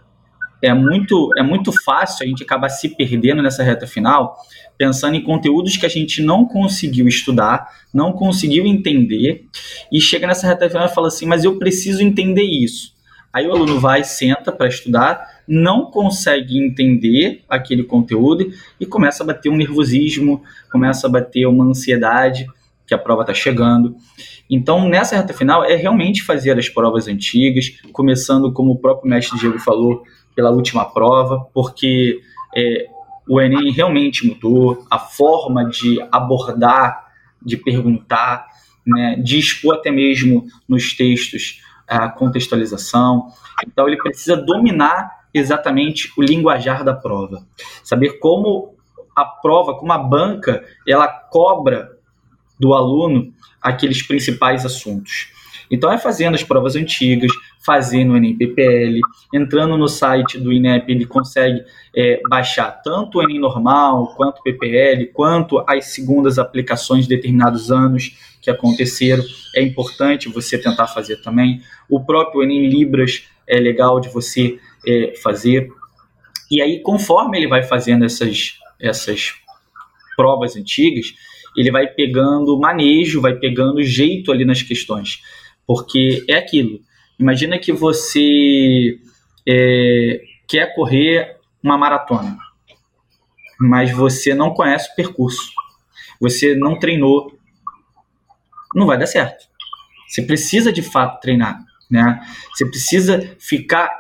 [0.67, 4.37] é, muito, é muito fácil a gente acabar se perdendo nessa reta final,
[4.77, 9.47] pensando em conteúdos que a gente não conseguiu estudar, não conseguiu entender,
[9.93, 12.95] e chega nessa reta final e fala assim: Mas eu preciso entender isso.
[13.33, 18.51] Aí o aluno vai, senta para estudar, não consegue entender aquele conteúdo
[18.81, 22.47] e começa a bater um nervosismo, começa a bater uma ansiedade
[22.87, 23.97] que a prova está chegando.
[24.49, 29.39] Então, nessa reta final, é realmente fazer as provas antigas, começando, como o próprio mestre
[29.39, 30.03] Diego falou,
[30.37, 32.21] pela última prova, porque
[32.55, 32.87] é,
[33.29, 37.07] o Enem realmente mudou, a forma de abordar,
[37.43, 38.47] de perguntar,
[38.87, 43.29] né, de expor até mesmo nos textos a contextualização.
[43.67, 47.47] Então, ele precisa dominar exatamente o linguajar da prova,
[47.83, 48.75] saber como
[49.15, 51.97] a prova, como a banca, ela cobra
[52.61, 55.33] do aluno aqueles principais assuntos.
[55.71, 57.31] Então é fazendo as provas antigas,
[57.65, 59.01] fazendo o Enem PPL,
[59.35, 64.43] entrando no site do INEP, ele consegue é, baixar tanto o Enem normal, quanto o
[64.43, 69.25] PPL, quanto as segundas aplicações de determinados anos que aconteceram.
[69.55, 71.61] É importante você tentar fazer também.
[71.89, 75.69] O próprio Enem Libras é legal de você é, fazer.
[76.51, 79.35] E aí, conforme ele vai fazendo essas, essas
[80.17, 81.15] provas antigas,
[81.57, 85.21] ele vai pegando manejo, vai pegando jeito ali nas questões.
[85.67, 86.81] Porque é aquilo.
[87.19, 88.99] Imagina que você
[89.49, 92.37] é, quer correr uma maratona,
[93.59, 95.51] mas você não conhece o percurso.
[96.21, 97.37] Você não treinou.
[98.75, 99.47] Não vai dar certo.
[100.09, 101.65] Você precisa de fato treinar.
[101.91, 102.21] Né?
[102.55, 103.91] Você precisa ficar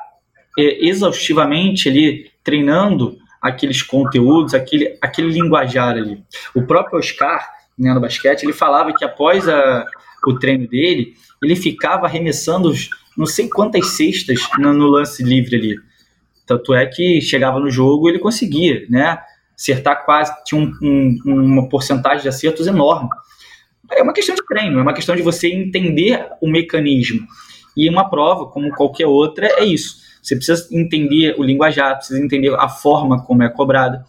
[0.59, 6.22] é, exaustivamente ali treinando aqueles conteúdos, aquele, aquele linguajar ali.
[6.55, 7.48] O próprio Oscar,
[7.79, 9.87] né, no basquete, ele falava que após a,
[10.30, 12.72] o treino dele, ele ficava arremessando
[13.16, 15.76] não sei quantas cestas no, no lance livre ali.
[16.46, 19.18] Tanto é que chegava no jogo ele conseguia, né?
[19.58, 23.08] Acertar quase, tinha um, um, uma porcentagem de acertos enorme.
[23.90, 27.27] É uma questão de treino, é uma questão de você entender o mecanismo.
[27.77, 30.04] E uma prova, como qualquer outra, é isso.
[30.22, 34.04] Você precisa entender o linguajar, precisa entender a forma como é cobrada,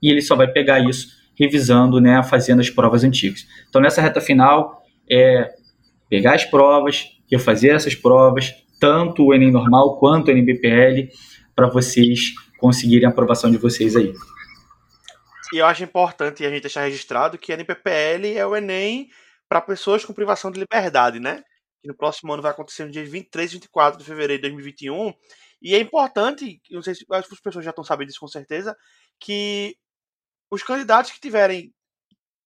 [0.00, 3.46] e ele só vai pegar isso revisando, né, fazendo as provas antigas.
[3.68, 5.54] Então, nessa reta final, é
[6.08, 10.46] pegar as provas, refazer essas provas, tanto o Enem normal quanto o Enem
[11.54, 14.12] para vocês conseguirem a aprovação de vocês aí.
[15.52, 19.08] E eu acho importante a gente deixar registrado que o NPPL é o Enem
[19.48, 21.42] para pessoas com privação de liberdade, né?
[21.80, 25.12] Que no próximo ano vai acontecer no dia 23 e 24 de fevereiro de 2021
[25.64, 28.76] e é importante, não sei se as pessoas já estão sabendo disso com certeza,
[29.18, 29.74] que
[30.50, 31.72] os candidatos que tiverem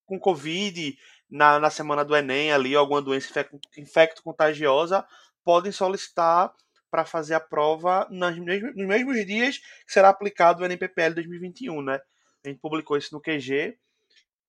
[0.07, 0.97] com Covid
[1.31, 5.07] na, na semana do Enem ali, alguma doença infecto contagiosa,
[5.45, 6.53] podem solicitar
[6.91, 11.83] para fazer a prova nas mesmos, nos mesmos dias que será aplicado o NPPL 2021,
[11.83, 12.01] né?
[12.45, 13.79] A gente publicou isso no QG,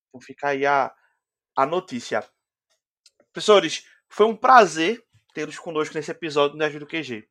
[0.08, 0.92] então fica aí a,
[1.56, 2.24] a notícia.
[3.34, 5.04] Professores, foi um prazer
[5.34, 7.28] tê-los conosco nesse episódio do Nerd do QG.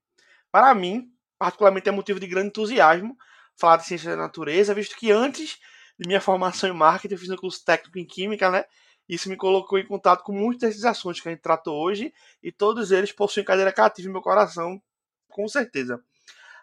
[0.53, 3.16] Para mim, particularmente é motivo de grande entusiasmo
[3.59, 5.59] falar de ciência da natureza, visto que antes
[5.99, 8.64] de minha formação em marketing eu fiz um curso técnico em química, né?
[9.09, 12.53] Isso me colocou em contato com muitos desses assuntos que a gente tratou hoje e
[12.53, 14.81] todos eles possuem cadeira cativa em meu coração,
[15.29, 16.01] com certeza.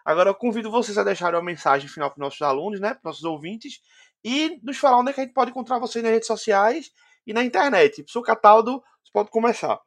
[0.04, 3.24] Agora eu convido vocês a deixarem uma mensagem final para nossos alunos, né, para nossos
[3.24, 3.80] ouvintes,
[4.24, 6.92] e nos falar onde é que a gente pode encontrar vocês nas redes sociais
[7.26, 7.96] e na internet.
[7.96, 9.80] Professor Cataldo, você pode começar.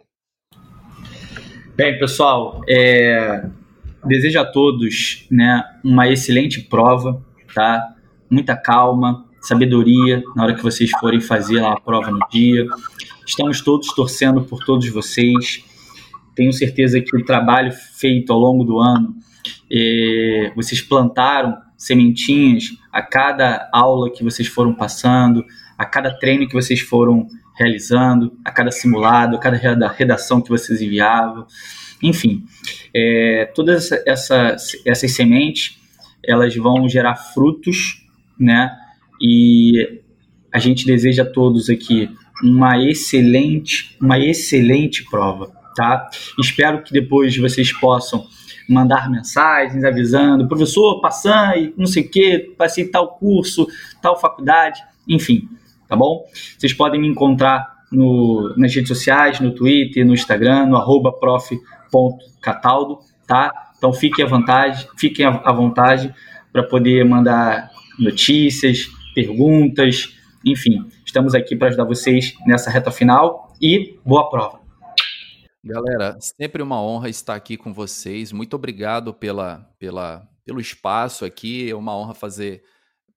[1.76, 3.46] Bem, pessoal, é...
[4.04, 7.96] desejo a todos né, uma excelente prova, tá?
[8.30, 12.66] Muita calma, sabedoria na hora que vocês forem fazer a prova no dia.
[13.26, 15.64] Estamos todos torcendo por todos vocês.
[16.36, 19.16] Tenho certeza que o trabalho feito ao longo do ano,
[19.72, 25.46] é, vocês plantaram sementinhas a cada aula que vocês foram passando,
[25.78, 30.82] a cada treino que vocês foram realizando, a cada simulado, a cada redação que vocês
[30.82, 31.46] enviavam.
[32.02, 32.46] Enfim,
[32.94, 35.78] é, todas essas, essas sementes
[36.24, 38.06] elas vão gerar frutos,
[38.38, 38.76] né?
[39.22, 40.02] E
[40.52, 42.10] a gente deseja a todos aqui
[42.44, 46.10] uma excelente, uma excelente prova, tá?
[46.40, 48.26] Espero que depois vocês possam
[48.68, 53.68] mandar mensagens avisando, professor, passando, não sei o que, passei tal curso,
[54.02, 55.50] tal faculdade, enfim,
[55.88, 56.24] tá bom?
[56.58, 63.00] Vocês podem me encontrar no, nas redes sociais, no Twitter, no Instagram, no arroba prof.cataldo,
[63.28, 63.52] tá?
[63.78, 66.14] Então fiquem à vontade, fiquem à vontade
[66.54, 68.90] para poder mandar notícias,
[69.20, 74.62] perguntas, enfim, estamos aqui para ajudar vocês nessa reta final e boa prova.
[75.62, 78.32] Galera, sempre uma honra estar aqui com vocês.
[78.32, 81.70] Muito obrigado pela, pela, pelo espaço aqui.
[81.70, 82.64] É uma honra fazer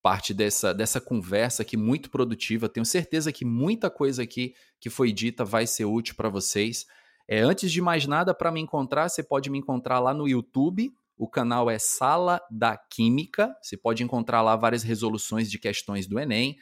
[0.03, 2.69] parte dessa, dessa conversa aqui muito produtiva.
[2.69, 6.85] Tenho certeza que muita coisa aqui que foi dita vai ser útil para vocês.
[7.29, 10.93] É, antes de mais nada, para me encontrar, você pode me encontrar lá no YouTube,
[11.17, 13.55] o canal é Sala da Química.
[13.63, 16.57] Você pode encontrar lá várias resoluções de questões do Enem.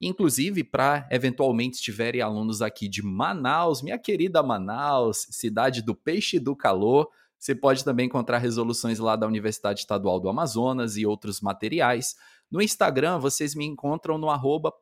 [0.00, 6.40] Inclusive, para eventualmente estiverem alunos aqui de Manaus, minha querida Manaus, cidade do peixe e
[6.40, 11.40] do calor, você pode também encontrar resoluções lá da Universidade Estadual do Amazonas e outros
[11.40, 12.14] materiais.
[12.50, 14.72] No Instagram, vocês me encontram no arroba.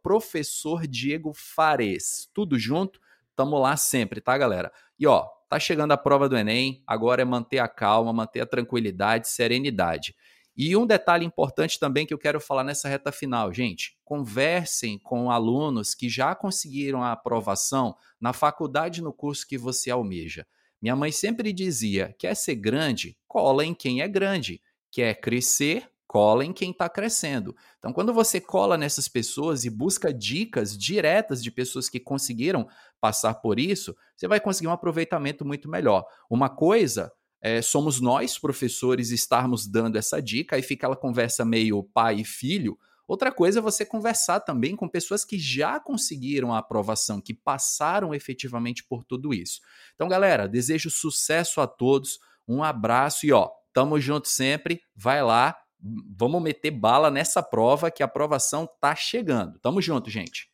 [2.33, 3.01] Tudo junto,
[3.35, 4.73] tamo lá sempre, tá, galera?
[4.99, 8.47] E ó, Tá chegando a prova do Enem, agora é manter a calma, manter a
[8.47, 10.15] tranquilidade, serenidade.
[10.57, 15.31] E um detalhe importante também que eu quero falar nessa reta final, gente: conversem com
[15.31, 20.47] alunos que já conseguiram a aprovação na faculdade no curso que você almeja.
[20.81, 23.17] Minha mãe sempre dizia: quer ser grande?
[23.27, 24.61] Cola em quem é grande.
[24.93, 25.91] Quer crescer?
[26.15, 27.57] Cola em quem está crescendo.
[27.77, 32.69] Então, quando você cola nessas pessoas e busca dicas diretas de pessoas que conseguiram
[33.01, 36.07] passar por isso, você vai conseguir um aproveitamento muito melhor.
[36.31, 37.13] Uma coisa
[37.43, 42.25] é, somos nós, professores, estarmos dando essa dica e fica aquela conversa meio pai e
[42.25, 42.79] filho.
[43.09, 48.15] Outra coisa é você conversar também com pessoas que já conseguiram a aprovação, que passaram
[48.15, 49.61] efetivamente por tudo isso.
[49.97, 54.81] Então, galera, desejo sucesso a todos, um abraço e ó, tamo junto sempre.
[54.95, 59.59] Vai lá, vamos meter bala nessa prova que a aprovação tá chegando.
[59.59, 60.49] Tamo junto, gente.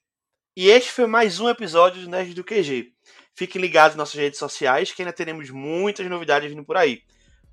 [0.56, 2.92] E este foi mais um episódio do Nerd do QG.
[3.34, 7.02] Fiquem ligados nas nossas redes sociais que ainda teremos muitas novidades vindo por aí.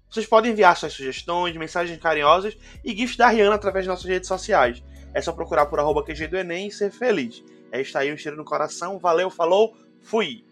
[0.09, 4.27] Vocês podem enviar suas sugestões, mensagens carinhosas e gifs da Rihanna através das nossas redes
[4.27, 4.83] sociais.
[5.13, 7.43] É só procurar por arroba QG do Enem e ser feliz.
[7.71, 8.97] É isso aí, um cheiro no coração.
[8.97, 10.46] Valeu, falou, fui!